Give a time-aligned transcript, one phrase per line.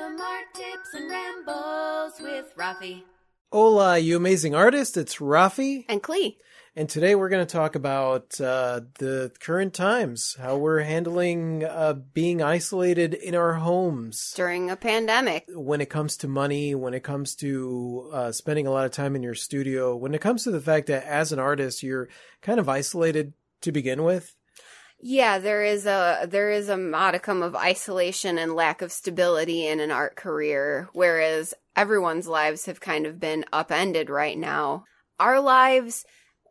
[0.00, 3.02] Random art tips and rambles with Rafi.
[3.52, 4.96] Hola, you amazing artist.
[4.96, 5.84] It's Rafi.
[5.88, 6.36] And Klee.
[6.74, 11.94] And today we're going to talk about uh, the current times, how we're handling uh,
[12.14, 15.44] being isolated in our homes during a pandemic.
[15.48, 19.16] When it comes to money, when it comes to uh, spending a lot of time
[19.16, 22.08] in your studio, when it comes to the fact that as an artist, you're
[22.40, 24.34] kind of isolated to begin with.
[25.02, 29.80] Yeah, there is a there is a modicum of isolation and lack of stability in
[29.80, 34.84] an art career, whereas everyone's lives have kind of been upended right now.
[35.18, 36.04] Our lives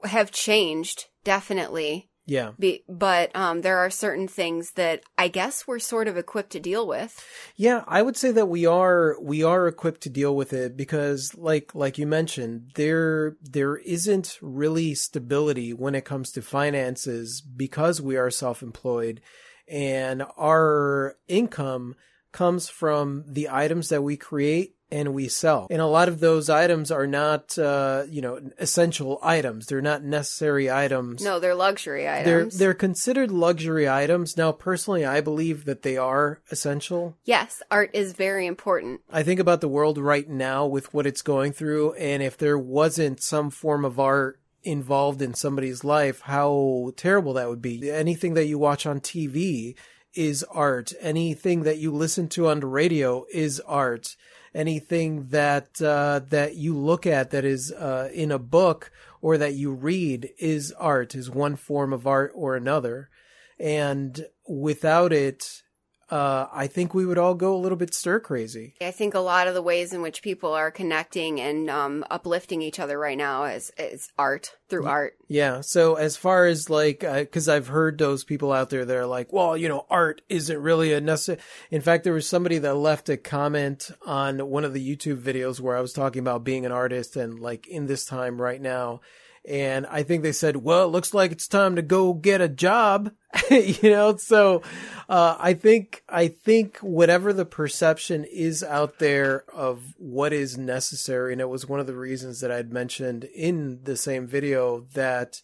[0.04, 2.52] have changed definitely yeah.
[2.60, 6.60] Be, but um, there are certain things that I guess we're sort of equipped to
[6.60, 7.26] deal with.
[7.56, 11.34] Yeah, I would say that we are we are equipped to deal with it because
[11.36, 18.00] like like you mentioned, there there isn't really stability when it comes to finances because
[18.00, 19.22] we are self-employed
[19.68, 21.96] and our income
[22.32, 25.68] comes from the items that we create and we sell.
[25.70, 29.68] And a lot of those items are not, uh, you know, essential items.
[29.68, 31.24] They're not necessary items.
[31.24, 32.58] No, they're luxury items.
[32.58, 34.38] They're they're considered luxury items.
[34.38, 37.18] Now, personally, I believe that they are essential.
[37.26, 39.02] Yes, art is very important.
[39.12, 42.58] I think about the world right now with what it's going through, and if there
[42.58, 47.90] wasn't some form of art involved in somebody's life, how terrible that would be.
[47.90, 49.76] Anything that you watch on TV
[50.14, 50.92] is art.
[51.00, 54.18] Anything that you listen to on the radio is art
[54.60, 59.54] anything that uh, that you look at that is uh, in a book or that
[59.54, 63.10] you read is art, is one form of art or another,
[63.58, 65.64] and without it,
[66.12, 68.74] uh, I think we would all go a little bit stir crazy.
[68.82, 72.62] I think a lot of the ways in which people are connecting and um, uplifting
[72.62, 74.90] each other right now is, is art through yeah.
[74.90, 75.18] art.
[75.28, 75.62] Yeah.
[75.62, 79.06] So as far as like, because uh, I've heard those people out there that are
[79.06, 81.40] like, well, you know, art isn't really a necessary.
[81.70, 85.60] In fact, there was somebody that left a comment on one of the YouTube videos
[85.60, 89.02] where I was talking about being an artist and like in this time right now
[89.50, 92.48] and I think they said, "Well, it looks like it's time to go get a
[92.48, 93.12] job,"
[93.52, 94.16] you know.
[94.18, 94.62] So,
[95.10, 101.32] uh, I think I think whatever the perception is out there of what is necessary,
[101.32, 105.42] and it was one of the reasons that I'd mentioned in the same video that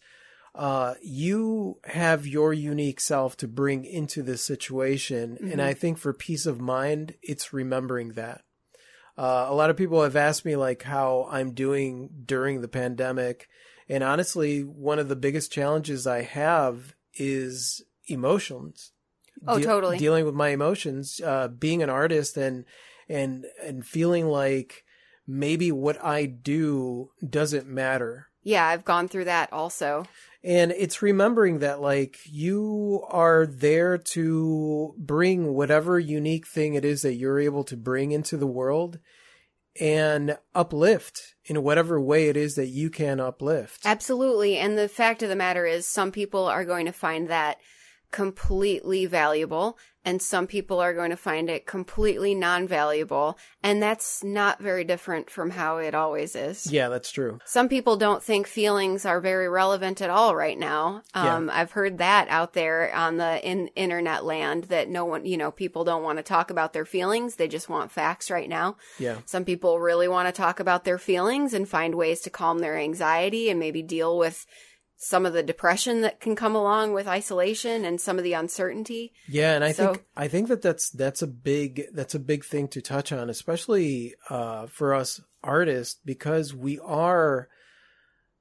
[0.54, 5.50] uh, you have your unique self to bring into this situation, mm-hmm.
[5.50, 8.42] and I think for peace of mind, it's remembering that.
[9.18, 13.48] Uh, a lot of people have asked me like how I'm doing during the pandemic
[13.88, 18.92] and honestly, one of the biggest challenges I have is emotions.
[19.46, 19.98] Oh, De- totally.
[19.98, 22.64] Dealing with my emotions, uh, being an artist and,
[23.08, 24.84] and, and feeling like
[25.26, 28.28] maybe what I do doesn't matter.
[28.42, 30.06] Yeah, I've gone through that also.
[30.42, 37.02] And it's remembering that like you are there to bring whatever unique thing it is
[37.02, 39.00] that you're able to bring into the world
[39.80, 43.82] and uplift in whatever way it is that you can uplift.
[43.84, 44.56] Absolutely.
[44.58, 47.58] And the fact of the matter is, some people are going to find that
[48.10, 54.60] completely valuable and some people are going to find it completely non-valuable and that's not
[54.60, 56.70] very different from how it always is.
[56.70, 57.40] Yeah that's true.
[57.44, 61.02] Some people don't think feelings are very relevant at all right now.
[61.12, 61.58] Um, yeah.
[61.58, 65.50] i've heard that out there on the in internet land that no one you know
[65.50, 68.76] people don't want to talk about their feelings they just want facts right now.
[68.98, 69.18] Yeah.
[69.26, 72.78] Some people really want to talk about their feelings and find ways to calm their
[72.78, 74.46] anxiety and maybe deal with
[74.96, 79.12] some of the depression that can come along with isolation and some of the uncertainty.
[79.28, 82.44] Yeah, and I so, think I think that that's that's a big that's a big
[82.44, 87.48] thing to touch on, especially uh, for us artists because we are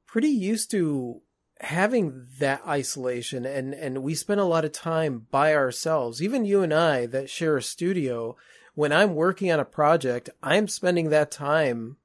[0.08, 1.22] pretty used to
[1.62, 6.62] having that isolation and and we spend a lot of time by ourselves even you
[6.62, 8.36] and I that share a studio
[8.74, 11.96] when I'm working on a project I'm spending that time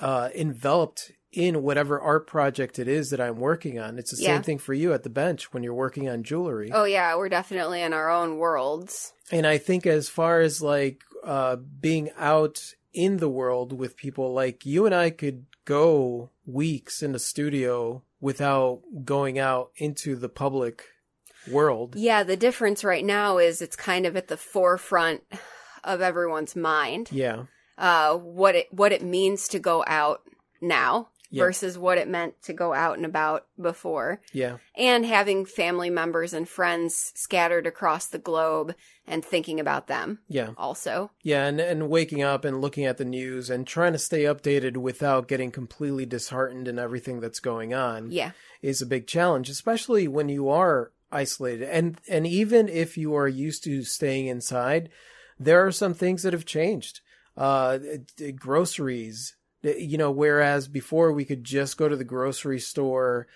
[0.00, 3.98] uh enveloped in whatever art project it is that I'm working on.
[3.98, 4.34] It's the yeah.
[4.34, 6.70] same thing for you at the bench when you're working on jewelry.
[6.72, 9.12] Oh yeah, we're definitely in our own worlds.
[9.30, 14.32] And I think as far as like uh being out in the world with people
[14.32, 20.28] like you and I could go weeks in the studio without going out into the
[20.28, 20.84] public
[21.50, 21.96] world.
[21.96, 25.22] Yeah, the difference right now is it's kind of at the forefront
[25.82, 27.10] of everyone's mind.
[27.10, 27.44] Yeah.
[27.76, 30.22] Uh what it what it means to go out
[30.60, 31.08] now
[31.40, 34.20] versus what it meant to go out and about before.
[34.32, 34.58] Yeah.
[34.76, 38.74] And having family members and friends scattered across the globe
[39.06, 40.20] and thinking about them.
[40.28, 40.50] Yeah.
[40.56, 41.10] Also.
[41.22, 44.76] Yeah, and, and waking up and looking at the news and trying to stay updated
[44.76, 48.10] without getting completely disheartened in everything that's going on.
[48.10, 48.32] Yeah.
[48.62, 51.68] Is a big challenge, especially when you are isolated.
[51.68, 54.88] And and even if you are used to staying inside,
[55.38, 57.00] there are some things that have changed.
[57.36, 57.78] Uh,
[58.36, 63.26] groceries, you know, whereas before we could just go to the grocery store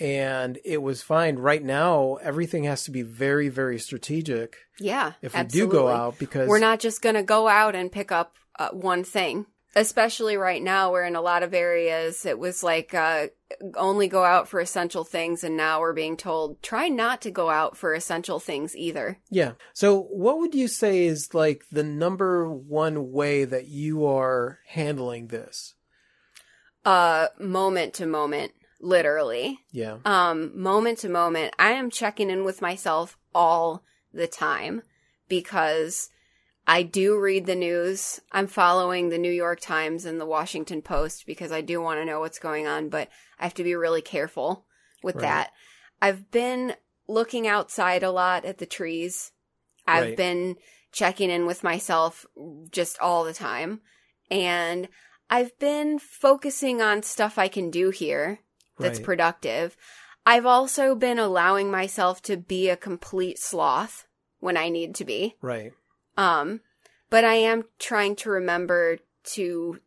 [0.00, 1.36] and it was fine.
[1.36, 5.12] Right now, everything has to be very, very strategic Yeah.
[5.22, 5.70] if we absolutely.
[5.76, 8.70] do go out because We're not just going to go out and pick up uh,
[8.70, 9.46] one thing.
[9.76, 13.26] Especially right now, we're in a lot of areas it was like uh,
[13.76, 17.50] only go out for essential things, and now we're being told try not to go
[17.50, 19.18] out for essential things either.
[19.30, 19.54] Yeah.
[19.72, 25.26] So, what would you say is like the number one way that you are handling
[25.26, 25.73] this?
[26.84, 29.58] Uh, moment to moment, literally.
[29.72, 29.98] Yeah.
[30.04, 33.82] um, moment to moment, I am checking in with myself all
[34.12, 34.82] the time
[35.28, 36.10] because
[36.66, 38.20] I do read the news.
[38.32, 42.04] I'm following the New York Times and the Washington Post because I do want to
[42.04, 43.08] know what's going on, but
[43.38, 44.66] I have to be really careful
[45.02, 45.22] with Right.
[45.22, 45.52] that.
[46.02, 46.74] I've been
[47.08, 49.32] looking outside a lot at the trees.
[49.86, 50.16] I've Right.
[50.16, 50.56] been
[50.92, 52.24] checking in with myself
[52.70, 53.80] just all the time.
[54.30, 54.88] And
[55.34, 58.38] I've been focusing on stuff I can do here
[58.78, 59.04] that's Right.
[59.04, 59.76] productive.
[60.24, 64.06] I've also been allowing myself to be a complete sloth
[64.38, 65.34] when I need to be.
[65.42, 65.72] Right.
[66.16, 66.60] Um,
[67.10, 68.98] but I am trying to remember
[69.34, 69.80] to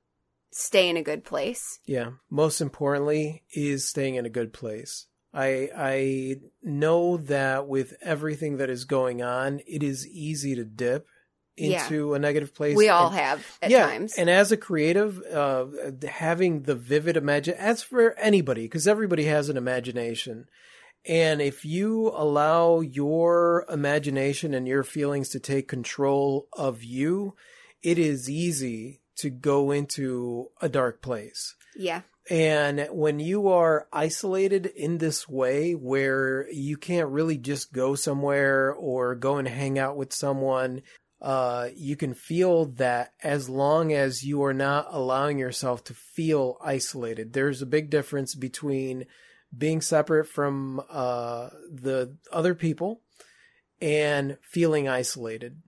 [0.51, 1.79] stay in a good place.
[1.85, 2.11] Yeah.
[2.29, 5.07] Most importantly is staying in a good place.
[5.33, 11.07] I I know that with everything that is going on, it is easy to dip
[11.57, 11.83] Yeah.
[11.83, 12.75] into a negative place.
[12.77, 14.13] We all and- have at yeah, times.
[14.15, 15.65] And as a creative, uh,
[16.07, 20.45] having the vivid imagine as for anybody, because everybody has an imagination.
[21.05, 27.33] And if you allow your imagination and your feelings to take control of you,
[27.81, 31.55] it is easy to go into a dark place.
[31.75, 32.01] yeah.
[32.29, 38.73] And when you are isolated in this way, where you can't really just go somewhere
[38.73, 40.81] or go and hang out with someone,
[41.21, 46.57] uh, you can feel that as long as you are not allowing yourself to feel
[46.63, 47.33] isolated.
[47.33, 49.05] There's a big difference between
[49.55, 53.01] being separate from uh, the other people
[53.81, 55.61] and feeling isolated.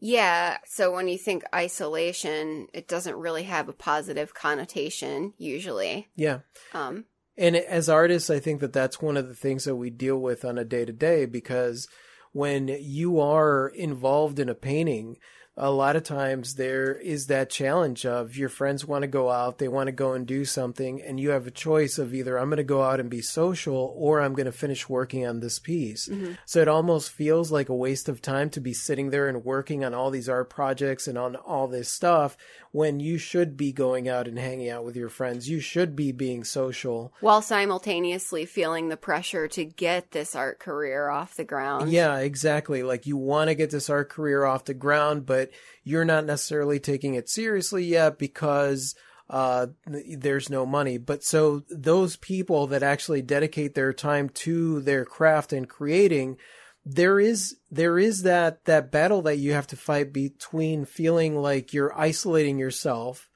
[0.00, 0.58] Yeah.
[0.66, 6.08] So when you think isolation, it doesn't really have a positive connotation usually.
[6.14, 6.40] Yeah.
[6.72, 7.06] Um,
[7.36, 10.44] And as artists, I think that that's one of the things that we deal with
[10.44, 11.88] on a day to day because
[12.34, 15.16] when you are involved in a painting,
[15.56, 19.58] a lot of times there is that challenge of your friends want to go out,
[19.58, 22.48] they want to go and do something, and you have a choice of either I'm
[22.48, 25.60] going to go out and be social or I'm going to finish working on this
[25.60, 26.08] piece.
[26.08, 26.32] Mm-hmm.
[26.44, 29.84] So it almost feels like a waste of time to be sitting there and working
[29.84, 32.36] on all these art projects and on all this stuff
[32.72, 35.48] when you should be going out and hanging out with your friends.
[35.48, 37.12] You should be being social.
[37.20, 41.92] while simultaneously feeling the pressure to get this art career off the ground.
[41.92, 42.82] Yeah, exactly.
[42.82, 45.43] Like you want to get this art career off the ground, but
[45.82, 48.94] you're not necessarily taking it seriously yet because
[49.30, 50.98] uh, there's no money.
[50.98, 56.36] But so those people that actually dedicate their time to their craft and creating,
[56.84, 61.72] there is there is that that battle that you have to fight between feeling like
[61.72, 63.28] you're isolating yourself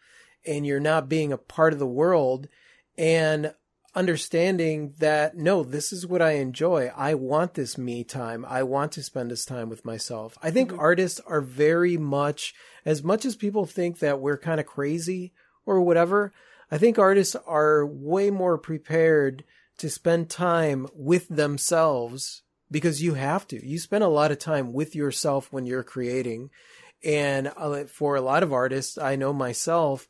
[0.47, 2.49] and you're not being a part of the world
[2.99, 3.55] and
[3.99, 6.93] understanding that no, this is what I enjoy.
[6.97, 8.47] I want this me time.
[8.49, 10.39] I want to spend this time with myself.
[10.41, 12.55] I think artists are very much,
[12.85, 15.33] as much as people think that we're kind of crazy
[15.67, 16.33] or whatever,
[16.71, 19.43] I think artists are way more prepared
[19.79, 23.67] to spend time with themselves because you have to.
[23.67, 26.51] You spend a lot of time with yourself when you're creating.
[27.03, 30.07] And uh, for a lot of artists, I know myself,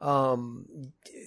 [0.00, 0.66] um,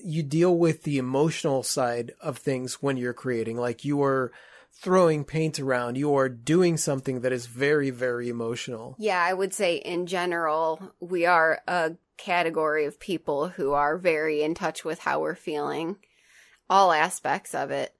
[0.03, 3.58] you deal with the emotional side of things when you're creating.
[3.58, 4.32] Like you are
[4.72, 8.96] throwing paint around, you are doing something that is very, very emotional.
[8.98, 14.42] Yeah, I would say in general, we are a category of people who are very
[14.42, 15.98] in touch with how we're feeling,
[16.70, 17.94] all aspects of it.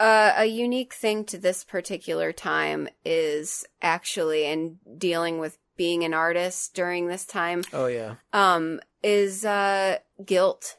[0.00, 6.12] Uh, a unique thing to this particular time is actually in dealing with being an
[6.12, 8.16] artist during this time Oh yeah.
[8.34, 10.76] um is uh guilt.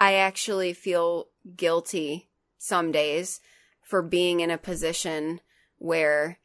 [0.00, 2.28] I actually feel guilty
[2.58, 3.40] some days
[3.82, 5.40] for being in a position
[5.78, 6.38] where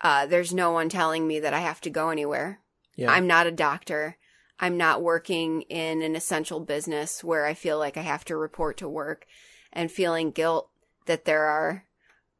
[0.00, 2.60] uh there's no one telling me that i have to go anywhere.
[2.96, 3.10] Yeah.
[3.10, 4.16] i'm not a doctor.
[4.60, 8.76] I'm not working in an essential business where i feel like i have to report
[8.78, 9.26] to work
[9.72, 10.70] and feeling guilt
[11.06, 11.84] that there are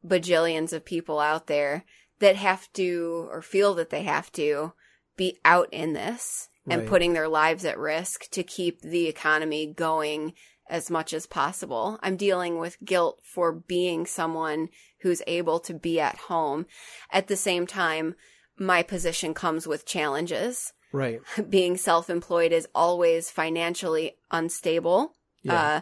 [0.05, 1.83] bajillions of people out there
[2.19, 4.73] that have to or feel that they have to
[5.17, 6.89] be out in this and Right.
[6.89, 10.33] putting their lives at risk to keep the economy going
[10.67, 11.99] as much as possible.
[12.01, 14.69] I'm dealing with guilt for being someone
[15.01, 16.65] who's able to be at home.
[17.11, 18.15] At the same time,
[18.57, 20.73] my position comes with challenges.
[20.91, 21.21] Right.
[21.49, 25.15] being self-employed is always financially unstable.
[25.43, 25.61] Yeah.
[25.61, 25.81] Uh,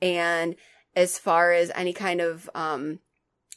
[0.00, 0.56] and
[0.94, 3.00] as far as any kind of um,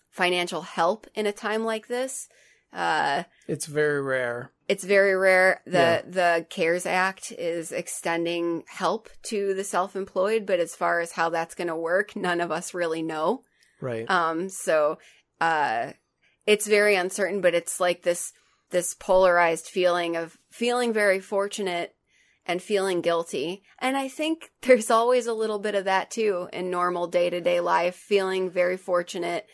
[0.10, 2.28] financial help in a time like this,
[2.74, 4.52] uh, it's very rare.
[4.68, 5.62] it's very rare.
[5.66, 6.02] The Yeah.
[6.06, 11.56] the CARES Act is extending help to the self-employed, but as far as how that's
[11.56, 13.44] going to work, none of us really know.
[13.82, 14.10] Right.
[14.10, 15.00] Um, so
[15.42, 15.94] uh,
[16.46, 18.34] it's very uncertain, but it's like this
[18.72, 21.96] this polarized feeling of feeling very fortunate
[22.46, 23.64] and feeling guilty.
[23.80, 27.42] And I think there's always a little bit of that too in normal day to
[27.42, 29.48] day life, feeling very fortunate,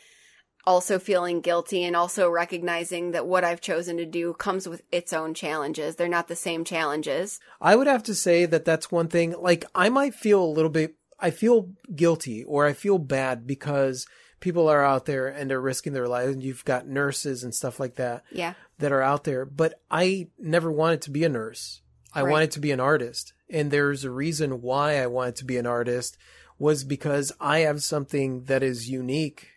[0.68, 5.14] also feeling guilty, and also recognizing that what I've chosen to do comes with its
[5.14, 5.96] own challenges.
[5.96, 7.40] They're not the same challenges.
[7.62, 9.36] I would have to say that that's one thing.
[9.40, 14.08] Like, I might feel a little bit, I feel guilty or I feel bad because
[14.40, 16.34] people are out there and they're risking their lives.
[16.34, 18.54] And you've got nurses and stuff like that Yeah.
[18.80, 19.46] that are out there.
[19.46, 21.82] But I never wanted to be a nurse.
[22.14, 22.32] I Right.
[22.32, 23.34] wanted to be an artist.
[23.50, 26.18] And there's a reason why I wanted to be an artist
[26.60, 29.48] was because I have something that is unique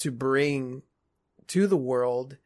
[0.00, 0.82] to bring
[1.48, 2.36] to the world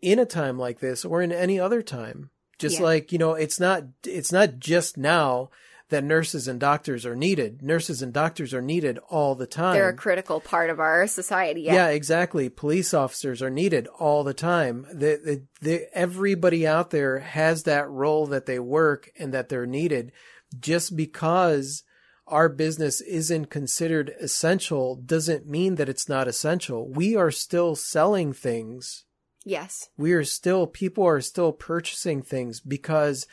[0.00, 2.30] in a time like this or in any other time.
[2.58, 2.84] Just Yeah.
[2.84, 5.50] like, you know, it's not it's not just now
[5.90, 7.62] that nurses and doctors are needed.
[7.62, 9.74] Nurses and doctors are needed all the time.
[9.74, 11.62] They're a critical part of our society.
[11.62, 11.74] Yeah.
[11.74, 11.88] Yeah.
[11.88, 12.48] exactly.
[12.48, 14.86] Police officers are needed all the time.
[14.90, 19.66] The, the, the, everybody out there has that role that they work and that they're
[19.66, 20.12] needed.
[20.58, 21.82] Just because
[22.26, 26.88] our business isn't considered essential doesn't mean that it's not essential.
[26.88, 29.04] We are still selling things.
[29.44, 29.90] Yes.
[29.96, 33.26] We are still, people are still purchasing things because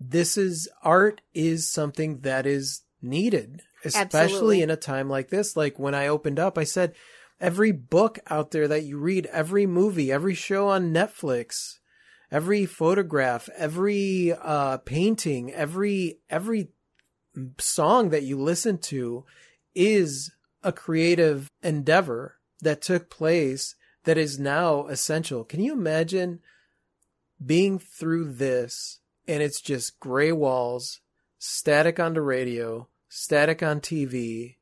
[0.00, 4.62] this is art is something that is needed, especially Absolutely.
[4.62, 5.56] in a time like this.
[5.56, 6.94] Like when I opened up, I said,
[7.40, 11.78] every book out there that you read, every movie, every show on Netflix,
[12.30, 16.70] every photograph, every uh, painting, every every
[17.58, 19.24] song that you listen to
[19.74, 23.74] is a creative endeavor that took place
[24.04, 25.44] that is now essential.
[25.44, 26.40] Can you imagine
[27.44, 31.00] being through this and it's just gray walls,
[31.38, 34.56] static on the radio, static on TV,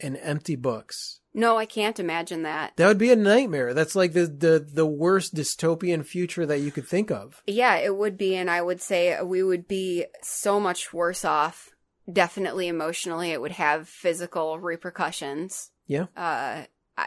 [0.00, 1.20] and empty books?
[1.34, 2.72] No, I can't imagine that.
[2.76, 3.74] That would be a nightmare.
[3.74, 7.42] That's like the, the, the worst dystopian future that you could think of.
[7.46, 8.34] Yeah, it would be.
[8.34, 11.70] And I would say we would be so much worse off.
[12.10, 15.70] Definitely emotionally, it would have physical repercussions.
[15.86, 16.06] Yeah.
[16.16, 16.64] Uh,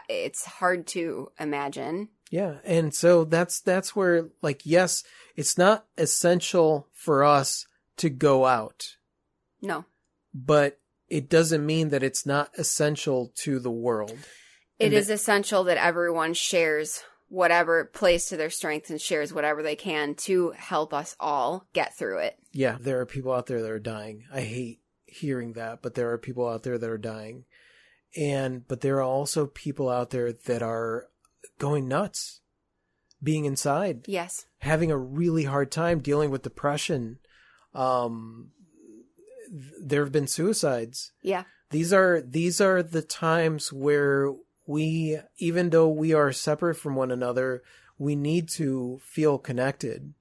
[0.08, 2.08] it's hard to imagine.
[2.30, 5.04] Yeah, and so that's that's where like yes,
[5.36, 7.66] it's not essential for us
[7.98, 8.96] to go out,
[9.60, 9.84] No,
[10.32, 10.78] but
[11.10, 14.16] it doesn't mean that it's not essential to the world.
[14.78, 19.62] it And is essential that everyone shares whatever plays to their strengths and shares whatever
[19.62, 22.38] they can to help us all get through it.
[22.52, 24.24] Yeah, there are people out there that are dying.
[24.32, 24.80] I hate
[25.12, 27.44] hearing that, but there are people out there that are dying.
[28.16, 31.08] And but there are also people out there that are
[31.58, 32.40] going nuts
[33.22, 34.04] being inside.
[34.06, 34.46] Yes.
[34.58, 37.18] having a really hard time dealing with depression.
[37.74, 38.50] Um,
[39.50, 41.12] th- there have been suicides.
[41.22, 41.44] Yeah.
[41.70, 44.32] These are these are the times where
[44.66, 47.62] we, even though we are separate from one another,
[47.98, 50.12] we need to feel connected.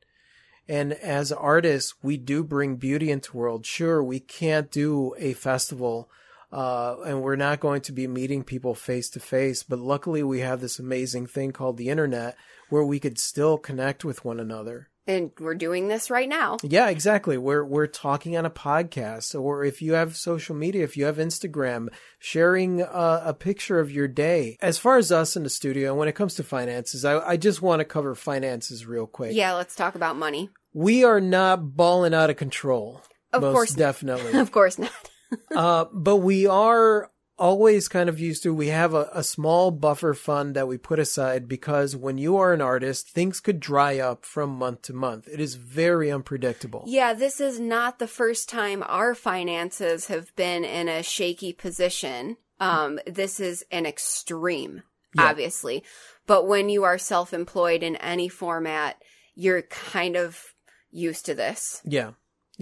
[0.71, 3.65] And as artists, we do bring beauty into the world.
[3.65, 6.09] Sure, we can't do a festival,
[6.49, 10.39] uh, and we're not going to be meeting people face to face, but luckily we
[10.39, 12.37] have this amazing thing called the internet
[12.69, 14.87] where we could still connect with one another.
[15.11, 16.57] And we're doing this right now.
[16.63, 17.37] Yeah, exactly.
[17.37, 21.17] We're we're talking on a podcast, or if you have social media, if you have
[21.17, 21.89] Instagram,
[22.19, 24.57] sharing a, a picture of your day.
[24.61, 27.61] As far as us in the studio, when it comes to finances, I, I just
[27.61, 29.35] want to cover finances real quick.
[29.35, 30.49] Yeah, let's talk about money.
[30.73, 33.01] we are not balling out of control.
[33.33, 34.33] Of most course- definitely.
[34.39, 34.91] Of course not.
[35.55, 37.09] uh, but we are
[37.41, 38.53] always kind of used to.
[38.53, 42.53] We have a, a small buffer fund that we put aside because when you are
[42.53, 45.27] an artist, things could dry up from month to month.
[45.27, 46.83] It is very unpredictable.
[46.85, 52.37] Yeah, this is not the first time our finances have been in a shaky position.
[52.59, 54.83] Um, this is an extreme,
[55.15, 55.23] Yeah.
[55.29, 55.83] obviously.
[56.27, 59.01] But when you are self employed in any format,
[59.33, 60.53] you're kind of
[60.91, 61.81] used to this.
[61.83, 62.11] Yeah.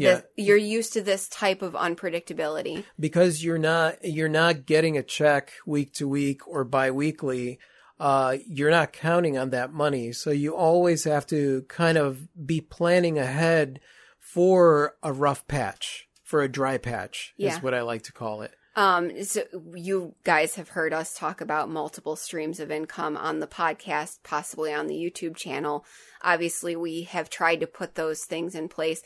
[0.03, 0.21] Yeah.
[0.37, 2.85] You're used to this type of unpredictability.
[2.99, 7.59] because you're not you're not getting a check week to week or biweekly
[7.99, 12.61] uh you're not counting on that money so you always have to kind of be
[12.61, 13.79] planning ahead
[14.19, 17.55] for a rough patch for a dry patch Yeah.
[17.55, 19.41] is what i like to call it Um, so
[19.75, 24.71] you guys have heard us talk about multiple streams of income on the podcast, possibly
[24.71, 25.83] on the YouTube channel.
[26.23, 29.01] Obviously, we have tried to put those things in place.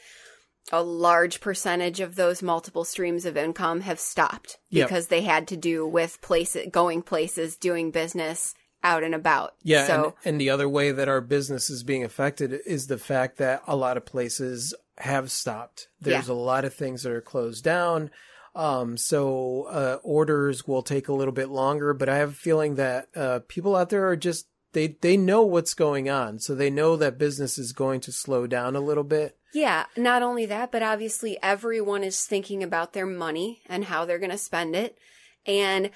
[0.71, 4.87] A large percentage of those multiple streams of income have stopped Yep.
[4.87, 9.53] because they had to do with places, going places, doing business out and about.
[9.63, 12.97] Yeah, So and, and the other way that our business is being affected is the
[12.97, 15.87] fact that a lot of places have stopped.
[16.01, 18.11] There's a lot of things that are closed down.
[18.55, 22.75] Um, so uh, orders will take a little bit longer, but I have a feeling
[22.75, 26.69] that uh, people out there are just they they know what's going on, so they
[26.69, 29.37] know that business is going to slow down a little bit.
[29.53, 34.19] Yeah, not only that, but obviously everyone is thinking about their money and how they're
[34.19, 34.97] going to spend it.
[35.45, 35.91] And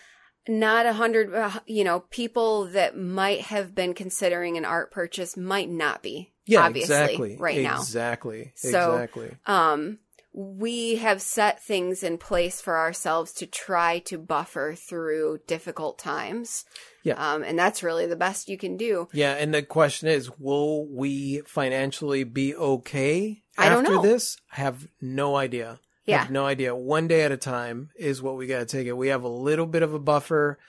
[0.47, 5.35] not a hundred, uh, you know, people that might have been considering an art purchase
[5.35, 6.33] might not be.
[6.45, 7.37] Yeah, obviously, exactly.
[7.37, 7.77] right now.
[7.79, 9.35] exactly, So- exactly.
[9.45, 9.99] Um,
[10.39, 16.63] we have set things in place for ourselves to try to buffer through difficult times.
[17.01, 17.15] Yeah.
[17.15, 19.07] Um, and that's really the best you can do.
[19.13, 24.01] Yeah, and the question is, will we financially be okay I don't after know.
[24.03, 24.37] this?
[24.51, 25.79] I have no idea.
[25.81, 26.17] I Yeah.
[26.19, 26.75] have no idea.
[26.75, 28.93] One day at a time is what we got to take it.
[28.95, 30.59] We have a little bit of a buffer,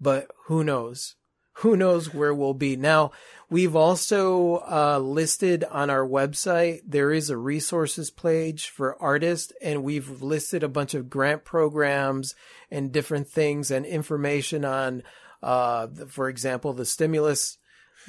[0.00, 1.16] but who knows?
[1.58, 2.76] Who knows where we'll be?
[2.76, 3.10] Now,
[3.50, 9.82] we've also uh, listed on our website, there is a resources page for artists, and
[9.82, 12.34] we've listed a bunch of grant programs
[12.70, 15.02] and different things and information on,
[15.42, 17.58] uh, for example, the stimulus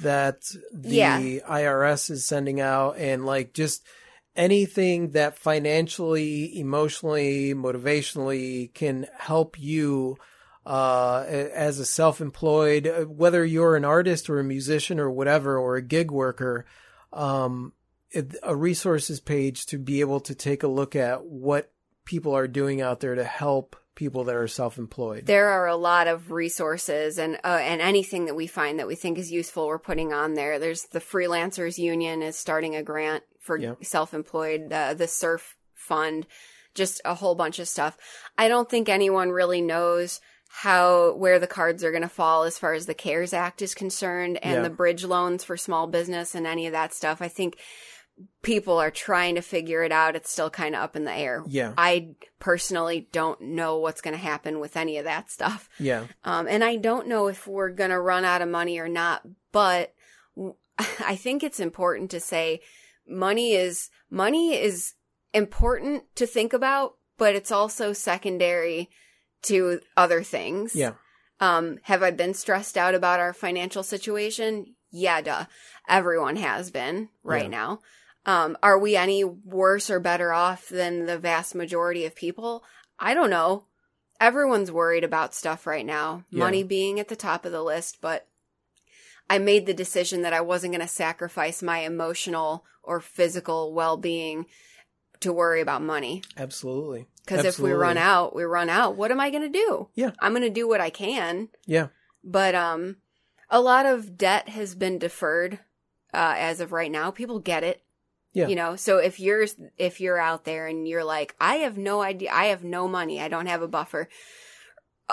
[0.00, 0.42] that
[0.72, 1.18] the Yeah.
[1.18, 3.82] IRS is sending out and like just
[4.36, 10.16] anything that financially, emotionally, motivationally can help you
[10.66, 15.76] uh, as a self-employed, uh, whether you're an artist or a musician or whatever, or
[15.76, 16.66] a gig worker,
[17.12, 17.72] um,
[18.10, 21.72] it, a resources page to be able to take a look at what
[22.04, 25.26] people are doing out there to help people that are self-employed.
[25.26, 28.94] There are a lot of resources and uh, and anything that we find that we
[28.94, 30.58] think is useful, we're putting on there.
[30.58, 33.74] There's the Freelancers Union is starting a grant for Yeah.
[33.82, 36.26] self-employed, uh, the CERF Fund,
[36.74, 37.96] just a whole bunch of stuff.
[38.38, 40.20] I don't think anyone really knows
[40.52, 43.72] how where the cards are going to fall as far as the CARES Act is
[43.74, 44.62] concerned and Yeah.
[44.62, 47.22] the bridge loans for small business and any of that stuff.
[47.22, 47.56] I think
[48.42, 50.16] people are trying to figure it out.
[50.16, 51.44] It's still kind of up in the air.
[51.46, 51.72] Yeah.
[51.78, 55.68] I personally don't know what's going to happen with any of that stuff.
[55.78, 56.04] yeah.
[56.24, 59.22] Um, and I don't know if we're going to run out of money or not,
[59.52, 59.94] but
[60.36, 60.56] w-
[61.06, 62.60] I think it's important to say
[63.08, 64.94] money is, money is
[65.32, 68.90] important to think about, but it's also secondary
[69.42, 70.74] to other things.
[70.74, 70.92] Yeah.
[71.40, 74.74] Um, have I been stressed out about our financial situation?
[74.90, 75.46] Yeah, duh.
[75.88, 77.48] Everyone has been right Yeah.
[77.48, 77.80] now.
[78.26, 82.62] Um, are we any worse or better off than the vast majority of people?
[82.98, 83.64] I don't know.
[84.20, 86.40] Everyone's worried about stuff right now, Yeah.
[86.40, 88.26] money being at the top of the list, but
[89.30, 93.96] I made the decision that I wasn't going to sacrifice my emotional or physical well
[93.96, 94.44] being
[95.20, 96.22] to worry about money.
[96.36, 97.06] Absolutely.
[97.24, 98.96] Because if we run out, we run out.
[98.96, 99.88] What am I going to do?
[99.94, 100.10] Yeah.
[100.18, 101.48] I'm going to do what I can.
[101.66, 101.88] Yeah.
[102.24, 102.96] But um,
[103.48, 105.60] a lot of debt has been deferred
[106.12, 107.10] uh, as of right now.
[107.10, 107.82] People get it.
[108.32, 108.46] Yeah.
[108.46, 112.00] You know, so if you're if you're out there and you're like, I have no
[112.00, 114.08] idea, I have no money, I don't have a buffer.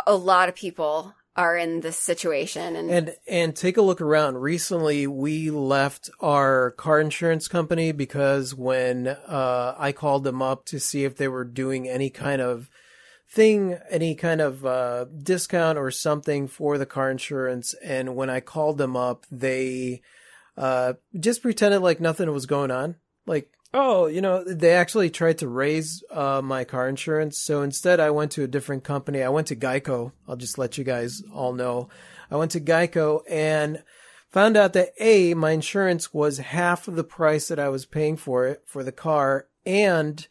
[0.05, 4.37] A lot of people are in this situation, and, And and take a look around.
[4.41, 10.79] Recently, we left our car insurance company because when uh, I called them up to
[10.79, 12.71] see if they were doing any kind of
[13.29, 18.39] thing, any kind of uh, discount or something for the car insurance, and when I
[18.39, 20.01] called them up, they
[20.57, 22.95] uh, just pretended like nothing was going on.
[23.27, 27.37] Like, oh, you know, they actually tried to raise uh, my car insurance.
[27.37, 29.21] So instead, I went to a different company.
[29.21, 30.11] I went to Geico.
[30.27, 31.89] I'll just let you guys all know.
[32.31, 33.83] I went to Geico and
[34.29, 38.17] found out that A, my insurance was half of the price that I was paying
[38.17, 39.47] for it for the car.
[39.65, 40.27] And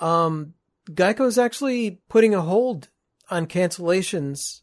[0.00, 0.54] um,
[0.90, 2.88] Geico's actually putting a hold
[3.30, 4.60] on cancellations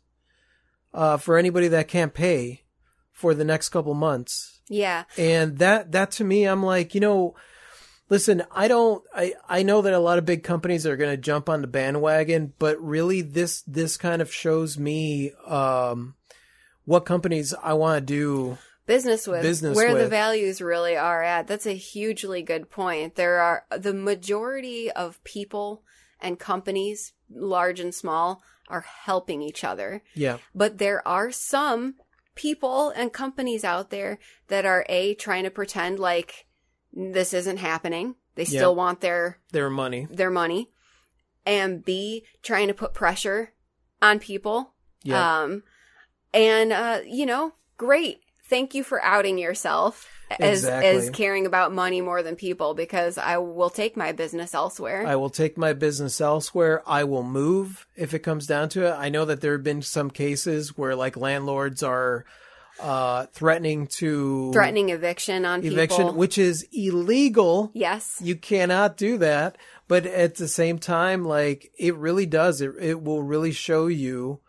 [0.93, 2.63] uh, for anybody that can't pay
[3.11, 4.61] for the next couple months.
[4.69, 7.35] yeah, And that that to me, I'm like, you know,
[8.13, 11.17] listen, I don't I I know that a lot of big companies are going to
[11.17, 16.13] jump on the bandwagon, but really this this kind of shows me um
[16.85, 18.57] what companies I want to do.
[18.85, 21.47] business with Business where the values really are at.
[21.47, 23.15] That's a hugely good point.
[23.15, 25.83] There are the majority of people
[26.21, 30.03] and companies, large and small, are helping each other.
[30.13, 30.37] Yeah.
[30.53, 31.95] But there are some
[32.35, 36.45] people and companies out there that are A, trying to pretend like
[36.93, 38.15] this isn't happening.
[38.35, 40.07] They still want their Their money.
[40.09, 40.69] their money.
[41.45, 43.51] And B, trying to put pressure
[44.01, 44.73] on people.
[45.03, 45.41] Yeah.
[45.41, 45.63] Um,
[46.33, 48.21] and uh, you know, great.
[48.49, 50.07] Thank you for outing yourself
[50.39, 50.89] as Exactly.
[50.89, 55.05] as caring about money more than people because I will take my business elsewhere.
[55.05, 56.81] I will take my business elsewhere.
[56.87, 58.91] I will move if it comes down to it.
[58.97, 62.25] I know that there have been some cases where like landlords are
[62.79, 66.13] uh, threatening to Threatening eviction on eviction, people.
[66.13, 67.71] which is illegal.
[67.73, 68.19] yes.
[68.21, 69.57] You cannot do that.
[69.87, 72.61] But at the same time, like it really does.
[72.61, 74.39] It it will really show you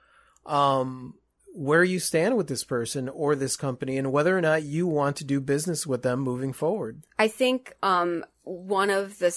[0.46, 1.14] um
[1.56, 5.14] where you stand with this person or this company and whether or not you want
[5.16, 7.04] to do business with them moving forward.
[7.16, 9.32] I think um, one of the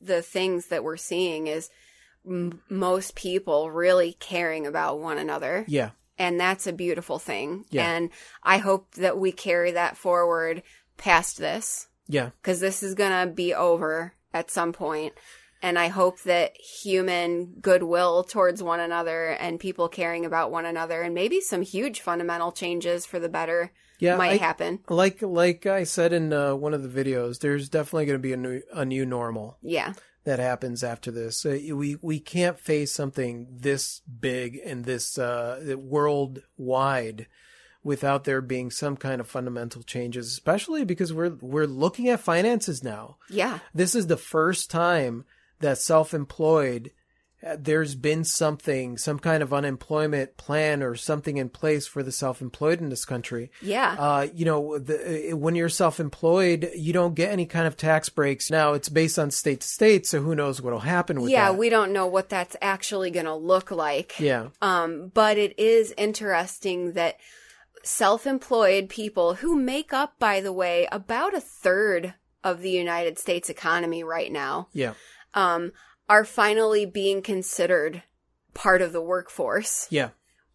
[0.00, 1.70] the things that we're seeing is
[2.26, 5.90] m- most people really caring about one another, Yeah.
[6.22, 7.64] And that's a beautiful thing.
[7.70, 7.90] Yeah.
[7.90, 8.10] And
[8.42, 10.62] I hope that we carry that forward
[10.96, 12.30] past this Yeah.
[12.40, 15.14] because this is gonna be over at some point.
[15.64, 21.02] And I hope that human goodwill towards one another and people caring about one another
[21.02, 24.16] and maybe some huge fundamental changes for the better Yeah.
[24.16, 24.80] might I- happen.
[24.88, 28.32] like like I said in uh, one of the videos, there's definitely going to be
[28.32, 29.92] a new a new normal Yeah.
[30.24, 31.44] That happens after this.
[31.44, 37.26] We we can't face something this big and this uh, worldwide
[37.84, 42.82] without there being some kind of fundamental changes, especially because we're we're looking at finances
[42.84, 43.16] now.
[43.28, 43.58] Yeah.
[43.74, 45.24] This is the first time
[45.60, 46.92] that self-employed
[47.58, 52.80] there's been something, some kind of unemployment plan or something in place for the self-employed
[52.80, 53.96] in this country Yeah.
[53.98, 58.08] uh, you know, the, uh, when you're self-employed, you don't get any kind of tax
[58.08, 58.48] breaks.
[58.50, 61.32] Now it's based on state to state, so who knows what'll happen with that.
[61.32, 61.58] yeah, that.
[61.58, 64.18] we don't know what that's actually going to look like.
[64.20, 67.16] yeah, Um, but it is interesting that
[67.82, 73.48] self-employed people who make up, by the way, about a third of the United States
[73.50, 74.94] economy right now, yeah,
[75.34, 75.72] um,
[76.08, 78.02] are finally being considered
[78.54, 79.86] part of the workforce.
[79.90, 80.10] yeah,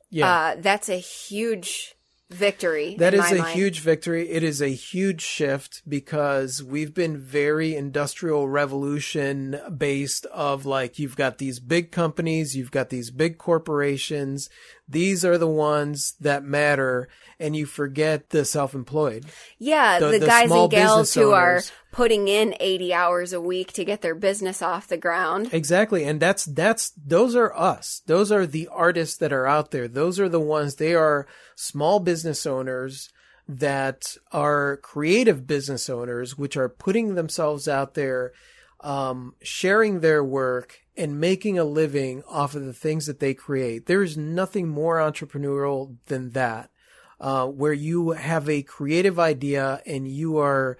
[0.10, 0.30] yeah.
[0.30, 1.96] Uh, that's a huge
[2.30, 2.96] victory.
[2.98, 3.56] That is a mind.
[3.56, 4.30] huge victory.
[4.30, 11.16] It is a huge shift because we've been very industrial revolution based of like you've
[11.16, 14.50] got these big companies, you've got these big corporations.
[14.90, 19.26] These are the ones that matter and you forget the self-employed.
[19.60, 23.74] Yeah, the- the, the guys and gals who are putting in 80 hours a week
[23.74, 25.50] to get their business off the ground.
[25.54, 26.04] Exactly.
[26.04, 28.02] And that's, that's, those are us.
[28.06, 29.88] Those are the artists that are out there.
[29.88, 33.10] Those are the ones, they are small business owners
[33.48, 38.32] that are creative business owners, which are putting themselves out there,
[38.82, 43.86] um, sharing their work and making a living off of the things that they create.
[43.86, 46.70] There is nothing more entrepreneurial than that.
[47.20, 50.78] Uh, where you have a creative idea and you are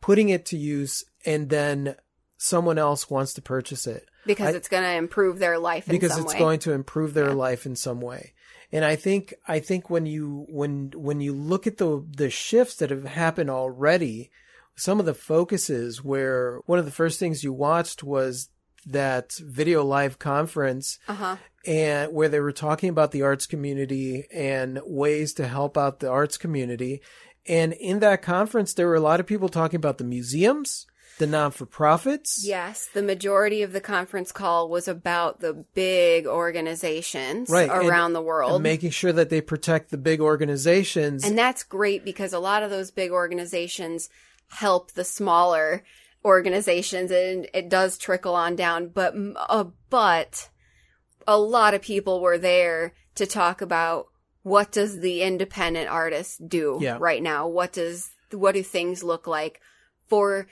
[0.00, 1.96] putting it to use and then
[2.38, 5.92] someone else wants to purchase it because I- it's going to improve their life in
[5.96, 6.38] because it's way.
[6.38, 7.34] going to improve their Yeah.
[7.34, 8.34] life in some way.
[8.70, 12.76] And I think I think when you when when you look at the the shifts
[12.76, 14.30] that have happened already,
[14.76, 18.48] some of the focuses where one of the first things you watched was
[18.86, 21.36] that video live conference uh-huh.
[21.66, 26.10] and where they were talking about the arts community and ways to help out the
[26.10, 27.00] arts community.
[27.46, 30.86] And in that conference, there were a lot of people talking about the museums,
[31.18, 32.42] the non for profits.
[32.44, 38.12] Yes, the majority of the conference call was about the big organizations Right, and- around
[38.12, 38.54] the world.
[38.54, 41.24] And making sure that they protect the big organizations.
[41.24, 44.08] And that's great because a lot of those big organizations
[44.48, 45.84] help the smaller
[46.24, 50.50] organizations and it does trickle on down but uh, but
[51.26, 54.06] a lot of people were there to talk about
[54.42, 56.98] what does the independent artist do Yeah.
[57.00, 59.60] right now what does what do things look like
[60.08, 60.46] for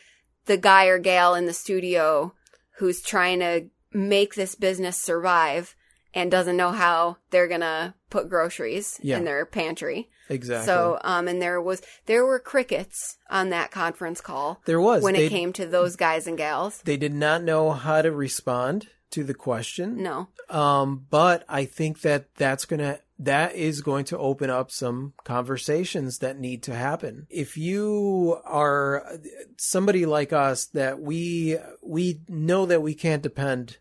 [0.46, 2.32] the guy or gal in the studio
[2.78, 5.74] who's trying to make this business survive
[6.14, 9.18] and doesn't know how they're gonna put groceries Yeah.
[9.18, 10.08] in their pantry.
[10.28, 10.66] exactly.
[10.66, 15.14] So, um, and there was there were crickets on that conference call there was when
[15.14, 16.80] they, it came to those guys and gals.
[16.84, 20.02] They did not know how to respond to the question.
[20.02, 25.12] No, Um, but I think that that's gonna that is going to open up some
[25.24, 27.26] conversations that need to happen.
[27.30, 29.18] If you are
[29.56, 33.78] somebody like us that we we know that we can't depend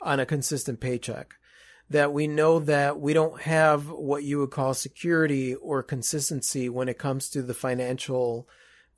[0.00, 1.34] on a consistent paycheck,
[1.88, 6.88] that we know that we don't have what you would call security or consistency when
[6.88, 8.48] it comes to the financial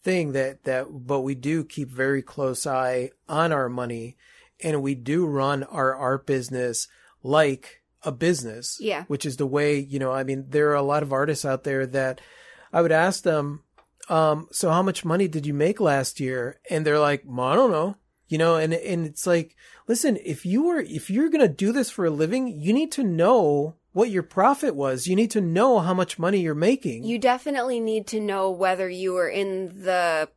[0.00, 4.16] thing that that but we do keep very close eye on our money
[4.62, 6.88] and we do run our art business
[7.22, 8.78] like a business.
[8.80, 9.04] Yeah.
[9.04, 11.64] Which is the way, you know, I mean, there are a lot of artists out
[11.64, 12.20] there that
[12.72, 13.62] I would ask them,
[14.08, 16.60] um, so how much money did you make last year?
[16.70, 17.96] And they're like, well, I don't know.
[18.28, 19.56] You know, and and it's like,
[19.88, 22.92] listen, if you were if you're going to do this for a living, you need
[22.92, 25.08] to know what your profit was.
[25.08, 27.02] You need to know how much money you're making.
[27.02, 30.28] You definitely need to know whether you were in the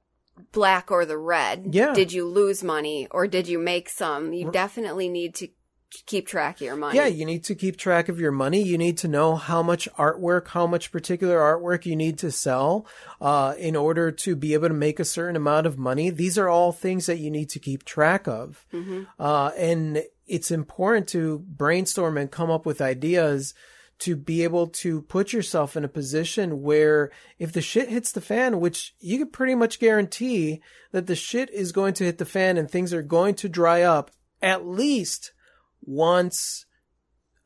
[0.51, 1.67] black or the red.
[1.71, 1.93] Yeah.
[1.93, 4.33] Did you lose money or did you make some?
[4.33, 5.49] You definitely need to
[5.91, 6.97] keep track of your money.
[6.97, 8.61] Yeah, you need to keep track of your money.
[8.61, 12.85] You need to know how much artwork, how much particular artwork you need to sell
[13.19, 16.09] uh, in order to be able to make a certain amount of money.
[16.09, 18.65] These are all things that you need to keep track of.
[19.19, 23.53] Uh, and it's important to brainstorm and come up with ideas
[23.99, 28.21] to be able to put yourself in a position where if the shit hits the
[28.21, 30.59] fan, which you can pretty much guarantee
[30.91, 33.83] that the shit is going to hit the fan and things are going to dry
[33.83, 34.09] up
[34.41, 35.33] at least
[35.81, 36.65] once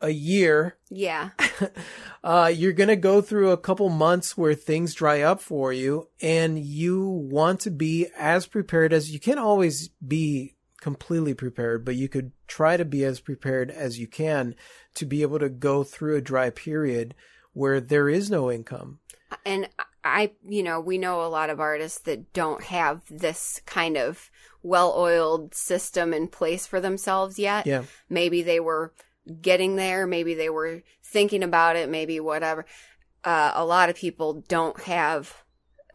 [0.01, 1.29] a year, Yeah.
[2.23, 6.09] uh, you're going to go through a couple months where things dry up for you
[6.21, 11.95] and you want to be as prepared as you can always be completely prepared, but
[11.95, 14.53] you could try to be as prepared as you can
[14.95, 17.15] to be able to go through a dry period
[17.53, 18.99] where there is no income.
[19.45, 19.67] And
[20.05, 24.29] I, you know, we know a lot of artists that don't have this kind of
[24.61, 27.65] well oiled system in place for themselves yet.
[27.65, 27.83] Yeah.
[28.09, 28.93] Maybe they were
[29.41, 30.05] getting there.
[30.05, 31.89] Maybe they were thinking about it.
[31.89, 32.65] Maybe whatever.
[33.23, 35.35] Uh, a lot of people don't have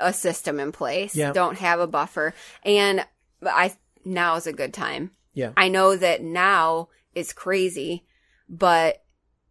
[0.00, 1.32] a system in place, Yeah.
[1.32, 2.34] don't have a buffer.
[2.64, 3.06] And
[3.46, 5.12] I, now is a good time.
[5.34, 5.52] Yeah.
[5.56, 8.04] I know that now is crazy,
[8.48, 9.04] but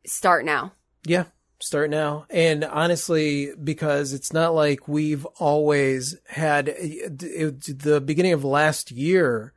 [0.05, 0.73] start now.
[1.05, 1.25] Yeah,
[1.59, 2.25] start now.
[2.29, 9.53] And honestly, because it's not like we've always had it, the beginning of last year,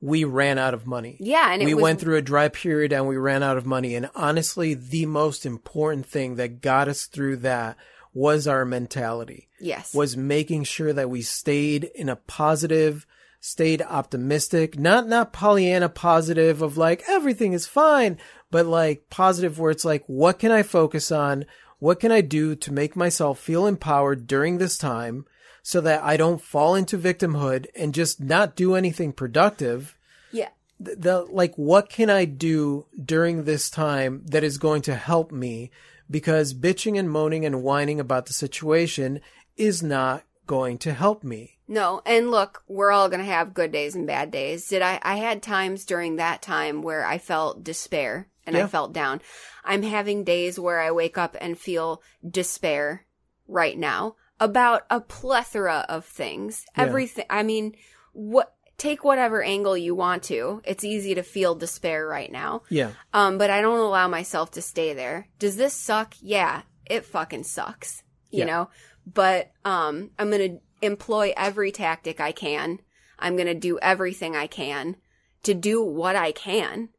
[0.00, 1.16] we ran out of money.
[1.20, 1.52] Yeah.
[1.52, 3.94] And it we was, went through a dry period and we ran out of money.
[3.94, 7.76] And honestly, the most important thing that got us through that
[8.14, 9.94] was our mentality, yes.
[9.94, 13.06] was making sure that we stayed in a positive,
[13.40, 18.18] stayed optimistic, not, not Pollyanna positive of like, everything is fine,
[18.50, 21.44] but like positive where it's like, what can I focus on?
[21.78, 25.24] What can I do to make myself feel empowered during this time
[25.62, 29.96] so that I don't fall into victimhood and just not do anything productive?
[30.32, 30.48] yeah.
[30.80, 35.30] the, the like what can I do during this time that is going to help
[35.30, 35.70] me
[36.10, 39.20] because bitching and moaning and whining about the situation
[39.56, 41.57] is not going to help me.
[41.68, 44.66] No, and look, we're all going to have good days and bad days.
[44.68, 48.94] Did I I had times during that time where I felt despair and I felt
[48.94, 49.20] down.
[49.62, 53.04] I'm having days where I wake up and feel despair
[53.46, 56.64] right now about a plethora of things.
[56.76, 56.84] Yeah.
[56.84, 57.74] Everything I mean,
[58.12, 60.62] what take whatever angle you want to.
[60.64, 62.62] It's easy to feel despair right now.
[62.70, 62.92] Yeah.
[63.12, 65.26] Um, but I don't allow myself to stay there.
[65.38, 66.14] Does this suck?
[66.22, 68.02] Yeah, it fucking sucks.
[68.30, 68.44] You Yeah.
[68.46, 68.70] know?
[69.12, 72.80] But um I'm gonna employ every tactic I can.
[73.18, 74.96] I'm gonna do everything I can
[75.42, 76.90] to do what I can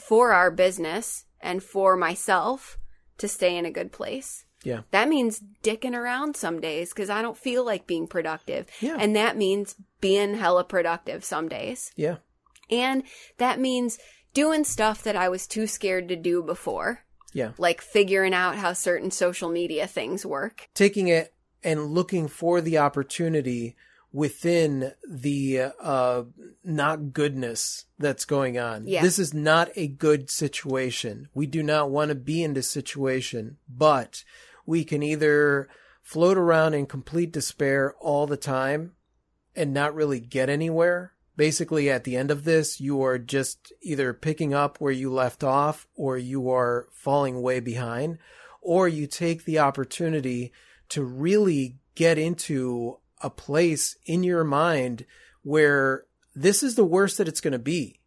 [0.00, 2.78] for our business and for myself
[3.18, 4.44] to stay in a good place.
[4.62, 4.80] Yeah.
[4.90, 8.66] That means dicking around some days because I don't feel like being productive.
[8.80, 8.96] Yeah.
[8.98, 11.92] And that means being hella productive some days.
[11.94, 12.16] Yeah.
[12.70, 13.04] And
[13.38, 13.98] that means
[14.34, 17.52] doing stuff that I was too scared to do before, Yeah.
[17.58, 20.68] like figuring out how certain social media things work.
[20.74, 23.76] Taking it and looking for the opportunity
[24.12, 26.22] within the uh
[26.64, 28.86] not goodness that's going on.
[28.86, 29.02] Yeah.
[29.02, 31.28] This is not a good situation.
[31.34, 34.24] We do not want to be in this situation, but
[34.64, 35.68] we can either
[36.02, 38.92] float around in complete despair all the time
[39.54, 41.12] and not really get anywhere.
[41.36, 45.44] Basically, at the end of this, you are just either picking up where you left
[45.44, 48.18] off or you are falling way behind,
[48.62, 50.52] or you take the opportunity
[50.90, 55.06] to really get into a place in your mind
[55.42, 58.00] where this is the worst that it's going to be.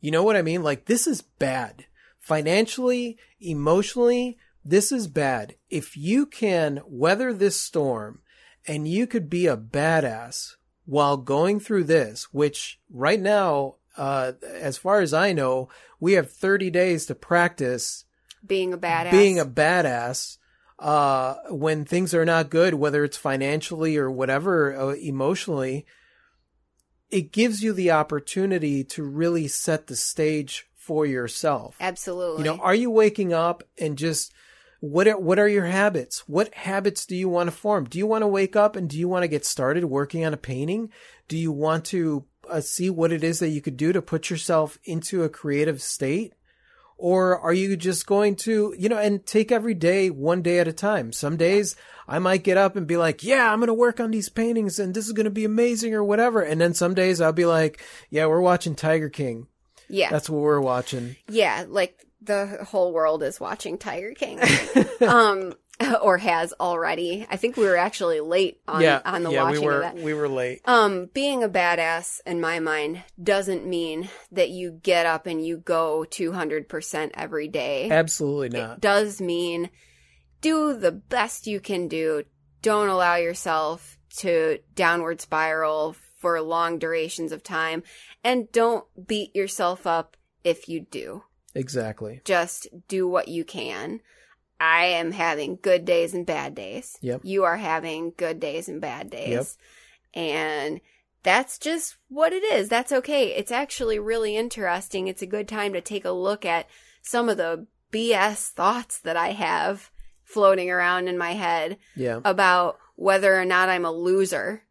[0.00, 0.62] You know what I mean?
[0.62, 1.86] Like, this is bad.
[2.20, 5.56] Financially, emotionally, this is bad.
[5.68, 8.20] If you can weather this storm
[8.66, 10.54] and you could be a badass
[10.86, 15.68] while going through this, which right now, uh, as far as I know,
[16.00, 18.04] we have 30 days to practice
[18.46, 19.10] Being a badass.
[19.10, 20.38] being a badass
[20.84, 25.86] uh, when things are not good, whether it's financially or whatever, uh, emotionally,
[27.10, 31.76] it gives you the opportunity to really set the stage for yourself.
[31.80, 32.44] Absolutely.
[32.44, 34.34] You know, are you waking up and just
[34.80, 36.28] what are, what are your habits?
[36.28, 37.86] What habits do you want to form?
[37.86, 40.34] Do you want to wake up and do you want to get started working on
[40.34, 40.90] a painting?
[41.28, 44.28] Do you want to uh, see what it is that you could do to put
[44.28, 46.34] yourself into a creative state?
[46.96, 50.68] Or are you just going to, you know, and take every day one day at
[50.68, 51.12] a time?
[51.12, 51.76] Some days
[52.06, 54.78] I might get up and be like, yeah, I'm going to work on these paintings
[54.78, 56.42] and this is going to be amazing or whatever.
[56.42, 59.48] And then some days I'll be like, yeah, we're watching Tiger King.
[59.88, 60.10] Yeah.
[60.10, 61.16] That's what we're watching.
[61.28, 64.40] Yeah, like the whole world is watching Tiger King.
[65.06, 65.54] um
[66.02, 67.26] or has already.
[67.28, 69.00] I think we were actually late on yeah.
[69.04, 69.96] on the yeah, watching we were, of that.
[69.96, 70.60] we were late.
[70.64, 75.56] Um, being a badass in my mind doesn't mean that you get up and you
[75.56, 77.90] go 200% every day.
[77.90, 78.80] Absolutely It not.
[78.80, 79.70] does mean
[80.40, 82.24] do the best you can do.
[82.62, 87.82] Don't allow yourself to downward spiral for long durations of time.
[88.22, 91.24] And don't beat yourself up if you do.
[91.54, 92.20] Exactly.
[92.24, 94.00] Just do what you can.
[94.64, 96.96] I am having good days and bad days.
[97.02, 97.20] Yep.
[97.24, 99.58] You are having good days and bad days.
[100.14, 100.80] And
[101.22, 102.68] that's just what it is.
[102.68, 103.34] That's okay.
[103.34, 105.06] It's actually really interesting.
[105.08, 106.66] It's a good time to take a look at
[107.02, 109.90] some of the BS thoughts that I have
[110.22, 112.20] floating around in my head Yeah.
[112.24, 114.62] about whether or not I'm a loser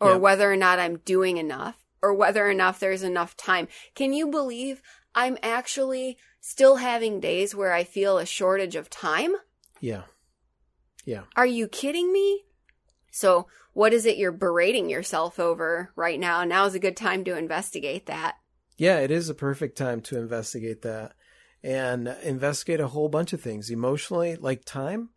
[0.00, 0.20] or Yep.
[0.20, 3.66] whether or not I'm doing enough or whether or not there's enough time.
[3.94, 4.82] Can you believe
[5.14, 9.34] I'm actually still having days where I feel a shortage of time?
[9.80, 10.02] Yeah.
[11.04, 11.22] Yeah.
[11.36, 12.44] Are you kidding me?
[13.10, 16.44] So, what is it you're berating yourself over right now?
[16.44, 18.36] Now is a good time to investigate that.
[18.76, 21.14] Yeah, it is a perfect time to investigate that
[21.62, 25.10] and investigate a whole bunch of things emotionally, like time.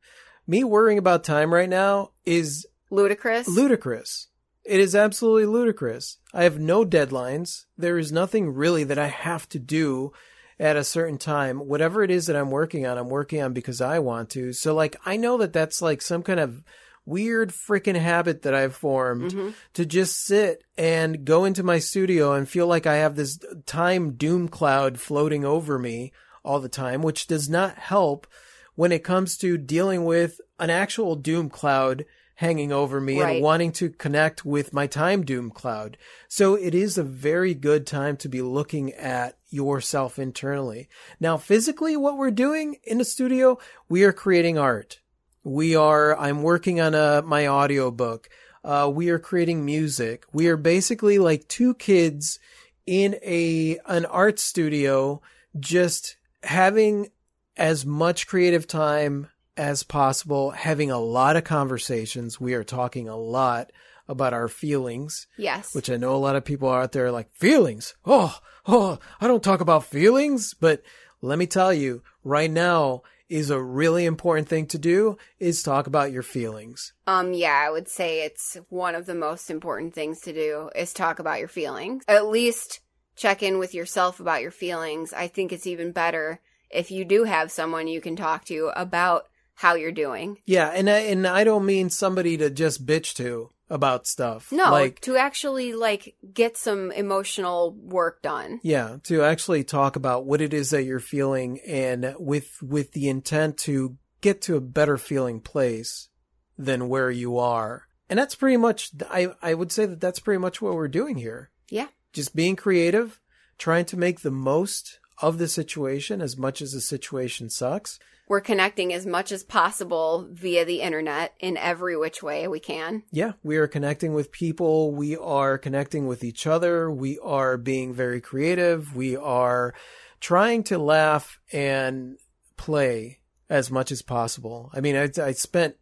[0.47, 3.47] Me worrying about time right now is Ludicrous.
[3.47, 4.27] ludicrous.
[4.65, 6.17] It is absolutely ludicrous.
[6.33, 7.65] I have no deadlines.
[7.77, 10.11] There is nothing really that I have to do
[10.59, 11.59] at a certain time.
[11.67, 14.53] Whatever it is that I'm working on, I'm working on because I want to.
[14.53, 16.63] So, like, I know that that's like some kind of
[17.05, 19.53] weird freaking habit that I've formed Mhm.
[19.75, 24.13] to just sit and go into my studio and feel like I have this time
[24.13, 26.11] doom cloud floating over me
[26.43, 28.25] all the time, which does not help
[28.73, 33.35] when it comes to dealing with an actual doom cloud hanging over me Right.
[33.35, 35.97] and wanting to connect with my time doom cloud.
[36.27, 40.89] So it is a very good time to be looking at yourself internally.
[41.19, 44.99] Now, physically, what we're doing in the studio, we are creating art.
[45.43, 48.27] We are, I'm working on a, my audiobook.
[48.63, 50.25] Uh, we are creating music.
[50.33, 52.39] We are basically like two kids
[52.85, 55.21] in a, an art studio,
[55.59, 57.09] just having
[57.55, 62.39] as much creative time as possible, having a lot of conversations.
[62.39, 63.71] We are talking a lot
[64.07, 65.73] about our feelings, Yes.
[65.73, 67.95] which I know a lot of people out there are like, feelings?
[68.05, 68.37] Oh,
[68.67, 70.53] oh, I don't talk about feelings.
[70.53, 70.83] But
[71.21, 75.87] let me tell you, right now is a really important thing to do is talk
[75.87, 76.93] about your feelings.
[77.07, 80.93] Um, yeah, I would say it's one of the most important things to do is
[80.93, 82.03] talk about your feelings.
[82.07, 82.81] At least
[83.15, 85.11] check in with yourself about your feelings.
[85.13, 86.39] I think it's even better
[86.69, 90.37] if you do have someone you can talk to about how you're doing.
[90.45, 90.69] Yeah.
[90.69, 94.51] And I, and I don't mean somebody to just bitch to about stuff.
[94.51, 98.59] No, Like, to actually like get some emotional work done.
[98.63, 103.09] Yeah, to actually talk about what it is that you're feeling and with with the
[103.09, 106.09] intent to get to a better feeling place
[106.57, 107.87] than where you are.
[108.09, 111.17] And that's pretty much I I would say that that's pretty much what we're doing
[111.17, 111.49] here.
[111.69, 111.87] Yeah.
[112.13, 113.19] Just being creative,
[113.57, 117.99] trying to make the most of the situation as much as the situation sucks.
[118.27, 123.03] We're connecting as much as possible via the internet in every which way we can.
[123.11, 124.91] Yeah, we are connecting with people.
[124.91, 126.89] We are connecting with each other.
[126.89, 128.95] We are being very creative.
[128.95, 129.75] We are
[130.19, 132.17] trying to laugh and
[132.57, 134.71] play as much as possible.
[134.73, 135.75] I mean, I, I spent,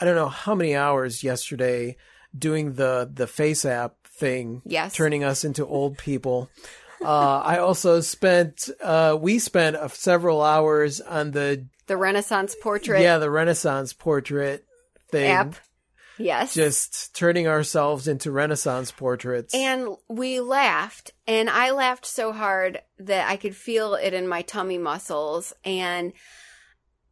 [0.00, 1.96] I don't know how many hours yesterday
[2.36, 4.94] doing the, the FaceApp thing, Yes.
[4.94, 6.48] turning us into old people.
[7.02, 13.18] Uh, I also spent, uh, we spent several hours on the, The Renaissance portrait yeah,
[13.18, 14.64] the Renaissance portrait
[15.10, 15.56] thing app.
[16.18, 16.54] Yes.
[16.54, 19.52] just turning ourselves into Renaissance portraits.
[19.52, 24.42] And we laughed, and I laughed so hard that I could feel it in my
[24.42, 26.12] tummy muscles, and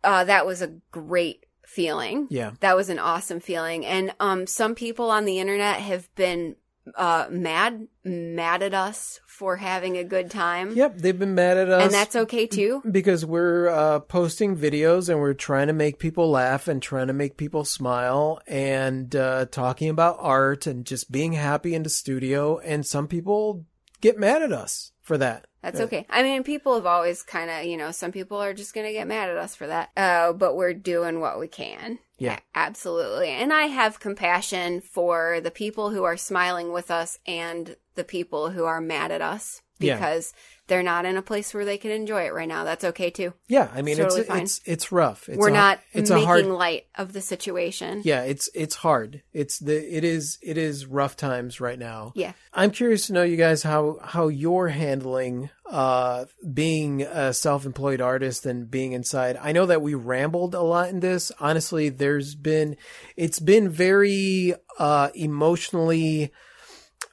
[0.04, 2.28] uh, that was a great feeling.
[2.30, 3.84] yeah, That was an awesome feeling.
[3.84, 6.54] And um, some people on the internet have been
[6.96, 11.68] uh, mad, mad at us for having a good time, yep, they've been mad at
[11.68, 12.82] us, and that's okay too.
[12.90, 17.12] because we're uh, posting videos and we're trying to make people laugh and trying to
[17.12, 22.58] make people smile and uh, talking about art and just being happy in the studio.
[22.58, 23.64] And some people
[24.00, 25.46] get mad at us for that.
[25.62, 26.06] That's okay.
[26.08, 28.92] I mean, people have always kind of, you know, some people are just going to
[28.92, 29.90] get mad at us for that.
[29.96, 31.98] Uh, but we're doing what we can.
[32.18, 32.38] Yeah.
[32.54, 33.28] Absolutely.
[33.28, 38.50] And I have compassion for the people who are smiling with us and the people
[38.50, 39.62] who are mad at us.
[39.78, 39.96] Yeah.
[39.96, 40.32] because
[40.66, 42.62] they're not in a place where they can enjoy it right now.
[42.64, 43.32] That's okay too.
[43.48, 44.42] Yeah, I mean Totally it's fine.
[44.42, 45.26] it's it's rough.
[45.28, 48.02] It's We're a- not it's making a hard light of the situation.
[48.04, 49.22] Yeah, it's it's hard.
[49.32, 52.12] It's the it is it is rough times right now.
[52.14, 52.32] Yeah.
[52.52, 58.44] I'm curious to know you guys how how you're handling uh being a self-employed artist
[58.44, 59.38] and being inside.
[59.40, 61.32] I know that we rambled a lot in this.
[61.40, 62.76] Honestly, there's been
[63.16, 66.30] it's been very uh emotionally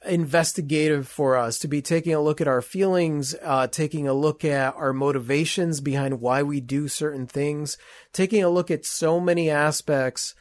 [0.06, 4.44] investigative for us to be taking a look at our feelings, uh, taking a look
[4.44, 7.76] at our motivations behind why we do certain things,
[8.12, 10.34] taking a look at so many aspects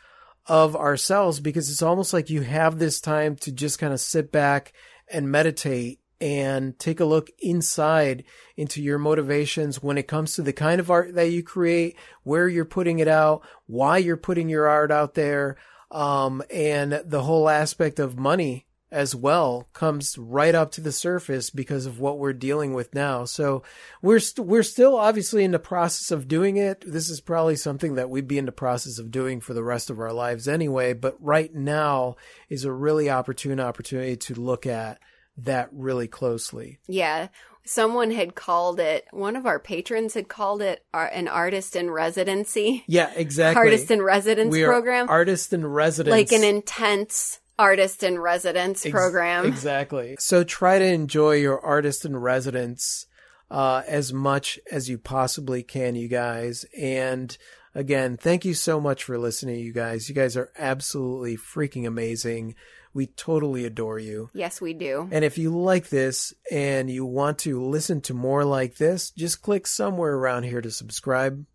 [0.47, 4.31] of ourselves because it's almost like you have this time to just kind of sit
[4.31, 4.73] back
[5.07, 8.23] and meditate and take a look inside
[8.55, 12.47] into your motivations when it comes to the kind of art that you create, where
[12.47, 15.57] you're putting it out, why you're putting your art out there,
[15.91, 21.49] um, and the whole aspect of money as well comes right up to the surface
[21.49, 23.25] because of what we're dealing with now.
[23.25, 23.63] So
[24.01, 26.83] we're st- we're still obviously in the process of doing it.
[26.85, 29.89] This is probably something that we'd be in the process of doing for the rest
[29.89, 32.15] of our lives anyway, but right now
[32.49, 34.99] is a really opportune opportunity to look at
[35.37, 36.79] that really closely.
[36.87, 37.27] Yeah.
[37.67, 42.83] Someone had called it, one of our patrons had called it an artist in residency,
[42.87, 43.57] Yeah, exactly.
[43.59, 46.11] artist in residence we program, artist in residence.
[46.13, 49.45] like an intense artist in residence Ex- program.
[49.45, 50.15] Exactly.
[50.19, 53.07] So try to enjoy your artist in residence
[53.49, 56.65] uh, as much as you possibly can, you guys.
[56.77, 57.37] And
[57.73, 60.09] again, thank you so much for listening, you guys.
[60.09, 62.55] You guys are absolutely freaking amazing.
[62.93, 64.29] We totally adore you.
[64.33, 65.09] Yes, we do.
[65.11, 69.41] And if you like this and you want to listen to more like this, just
[69.41, 71.45] click somewhere around here to subscribe.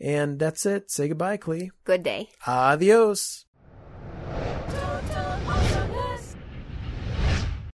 [0.00, 0.90] And that's it.
[0.90, 1.70] Say goodbye, Clee.
[1.84, 2.28] Good day.
[2.46, 3.45] Adios.